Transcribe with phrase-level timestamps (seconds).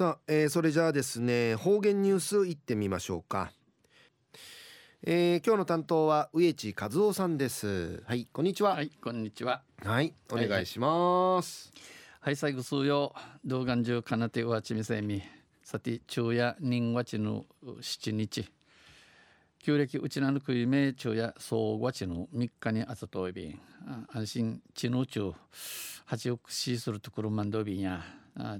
[0.00, 3.52] さあ、えー、それじゃあですね方言ニュースいってみましょうか、
[5.02, 8.02] えー、今日の担当は植地和夫さんです。
[8.06, 8.76] はいこんにちは。
[8.76, 9.60] はいこんにちは。
[9.84, 11.70] はいお願いします、
[12.18, 13.12] はい、最後数曜
[13.44, 15.22] 動画中かなてわちみせみ。
[15.62, 17.44] さて昼夜人わちの
[17.82, 18.50] 七日。
[19.58, 23.60] 旧暦うちなぬくいめ昼夜総わちの三日にあたといびん。
[24.14, 25.34] 安心地の中
[26.06, 28.02] 八億しするところまんどびんや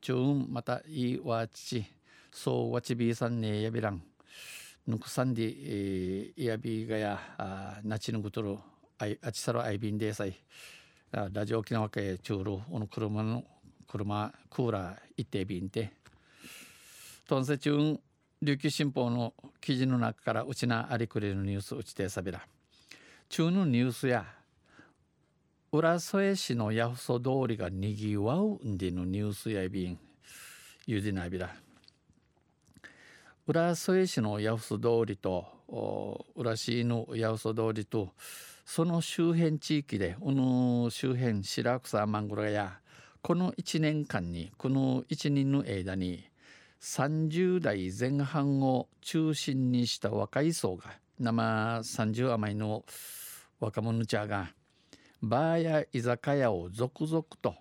[0.00, 1.84] 中運またいわち
[2.30, 4.02] そうわちびさんねやびらん。
[4.86, 8.58] ぬくさんでいやびがやなちぬぐとる
[8.98, 10.34] ああちさろあいびんでさい。
[11.12, 13.44] ラジオ沖縄系中路おの車の
[13.86, 15.92] 車クーラー行ってびんて
[17.28, 18.00] とんせ中
[18.40, 22.40] 琉球新報の記事の中からうちなありくれるニュースうちてさびら。
[23.28, 24.26] 中のニュースや
[25.74, 29.98] 浦添市の八細通りがにぎわうんでのニュースやびん。
[30.86, 31.48] ゆでなびら。
[33.46, 35.46] 浦添市の八細通りと
[36.36, 38.10] 浦市の八細通りと
[38.66, 42.78] その周辺地域でこの周辺白草マングロや
[43.22, 46.22] この1年間にこの1年の間に
[46.82, 52.84] 30代前半を中心にした若い層が生30余りの
[53.58, 54.50] 若者ちゃが
[55.22, 57.54] バーや居酒屋を続々と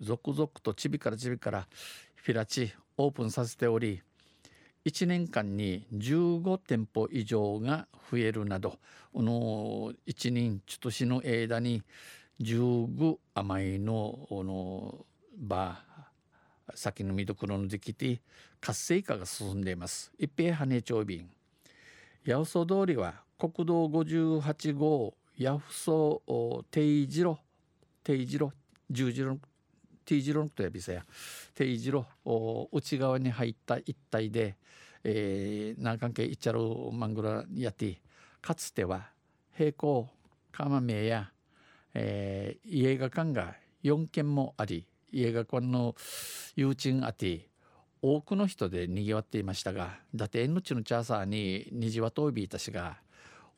[0.00, 1.66] 続々とちびからちびから
[2.14, 4.02] フィラチオープンさせており
[4.84, 8.78] 1年間に15店舗以上が増えるなど
[9.12, 11.82] この1年ちょっとしの間に
[12.40, 15.06] 15余りのの
[15.36, 18.20] バー先の見どころのできて
[18.60, 20.12] 活性化が進んでいます。
[20.18, 21.30] 一平羽町便。
[22.26, 27.38] 八百総通りは国道58号ヤフソテイジロ
[28.02, 28.52] テイジロ
[28.90, 29.38] 十字路
[30.04, 31.04] テイジロと呼びせや。
[31.54, 32.06] テイジロ
[32.72, 34.56] 内側に入った一帯で、
[35.04, 38.00] えー、南関係イチャルマングラやって
[38.40, 39.10] かつては
[39.56, 40.08] 平行
[40.50, 41.30] 釜名や、
[41.94, 43.54] えー、映画館が
[43.84, 45.94] 4軒もあり映画館の
[46.56, 47.46] 誘致あって
[48.02, 52.96] 多くの人でにぎわっていましたが伊達縁のちのチャーサーに虹はとびいたしが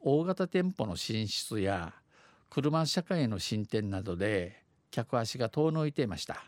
[0.03, 1.93] 大型店舗の進出や
[2.49, 6.43] 車社会の進展などで客足が遠のいていました。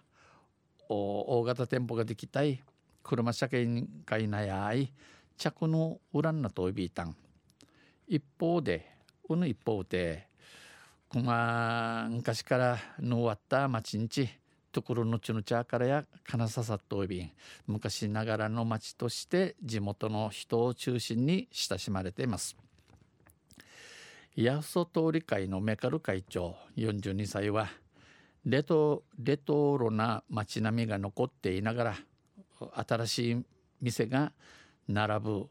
[0.88, 2.62] 大型店舗ができたい
[3.02, 4.90] 車社会いなやい
[5.36, 7.14] 着の裏なといびいたん。
[8.08, 8.90] 一方で
[9.22, 10.28] この一方で
[11.14, 14.30] ま昔からの終わった町んち
[14.72, 17.30] ところのちのちゃからや金さっといびん
[17.66, 22.56] 昔ながらの町として地元の人を中心に親しまれています。
[24.34, 27.68] 八十通り会のメカル会長42歳は
[28.46, 31.96] レトレトロな街並みが残っていながら
[32.74, 33.44] 新しい
[33.82, 34.32] 店が
[34.88, 35.48] 並ぶ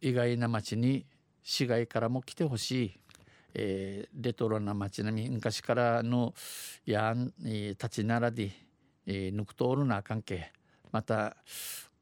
[0.00, 1.04] 意外な街に
[1.42, 3.00] 市外からも来てほしい、
[3.54, 6.32] えー、レトロな街並み昔からの
[6.86, 8.52] やん、えー、立ち並び、
[9.06, 10.52] えー、ぬくとおるな関係
[10.92, 11.36] また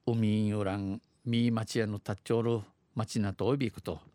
[0.06, 2.60] 海ゆらんみ町屋の立ちおる
[2.94, 4.11] 町なとおびくと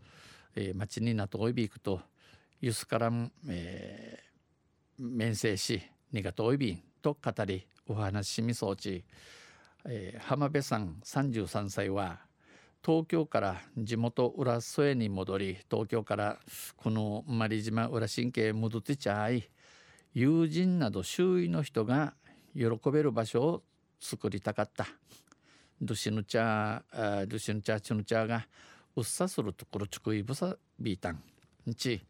[0.59, 2.01] えー、町になとおいび行くと
[2.59, 9.03] ゆすからん、えー、面生しにがとおいびんと語りお話しみそうち、
[9.85, 12.17] えー、浜辺さん33歳は
[12.84, 16.38] 東京から地元浦添に戻り東京から
[16.75, 19.47] このマリ島浦神経戻ってちゃい
[20.16, 22.16] 友人など周囲の人が
[22.56, 23.63] 喜べる場所を
[24.00, 24.88] 作りたかった。
[25.79, 28.47] ドシヌチャー、ドシヌチャーチヌチャーが
[28.97, 31.24] うっさするところちくいぶさビータン
[31.75, 32.02] ち、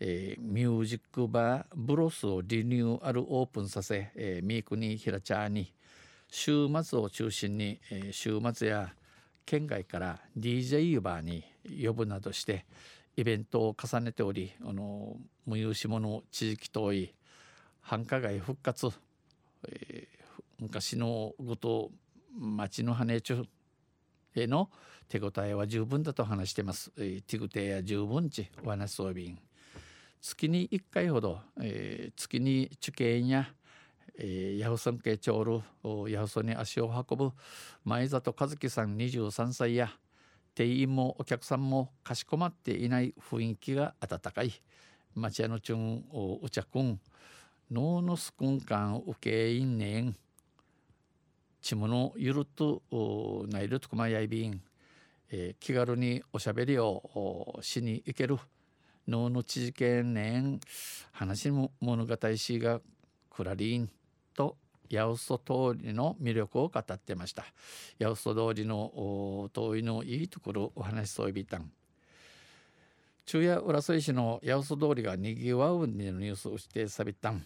[0.00, 5.72] えー、ミュージックバーブロスをリニューアルオープンさせ、えー、ミークにひらちゃに。
[6.36, 8.92] 週末を中心に、えー、週末や
[9.46, 11.44] 県外から DJ バーに
[11.86, 12.66] 呼ぶなどして
[13.16, 15.16] イベントを重ねておりあの
[15.46, 17.14] 無有し物地域遠い
[17.80, 18.88] 繁華街復活、
[19.68, 21.92] えー、昔のごと
[22.36, 23.44] 町の羽中
[24.34, 24.70] への
[25.08, 26.92] 手応えは十分だと話しています。
[26.96, 29.36] えー、ティグテや十分ちお話装備
[30.20, 33.46] 月に1回ほど、えー、月に受験や、
[34.18, 35.60] えー、ヤフソン系長ル
[36.10, 37.32] ヤフソに足を運ぶ
[37.84, 39.90] 前里和樹さん23歳や
[40.54, 44.52] 店員もお客さんもかしこまっていない雰囲気が温かい。
[45.14, 46.98] 町屋のチュンお茶くん
[47.70, 50.16] ノーノスくんかん受けいんねん。
[51.64, 52.82] ちむのゆると
[53.48, 54.60] ないるとこまやいびん、
[55.30, 58.36] えー、気軽におしゃべりをしに行ける
[59.08, 60.60] 脳の知けんねん
[61.10, 62.82] 話の物語しが
[63.30, 63.88] クラリン
[64.34, 64.58] と
[64.90, 67.44] 八百そ通りの魅力を語ってました。
[67.98, 71.72] 八百そ通りの通りのいいところお話しそういびたん
[73.24, 77.42] 昼夜浦添市の八百そ通りがにぎわうニュースをしてさびたん。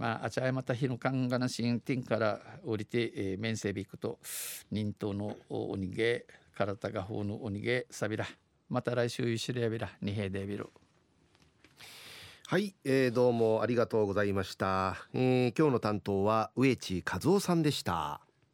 [0.00, 4.18] まあ、あちゃいまた日のかんがなしんてんから降りて、えー、面せびくと、
[4.70, 6.24] 忍冬のおにげ、
[6.56, 8.24] 体がほうのおにげ、さびら。
[8.70, 10.70] また来週ゆしれやびら、にへでびる。
[12.46, 18.22] はい、えー、どうもありがとうございました、えー、今日の担当は植地和夫さんでした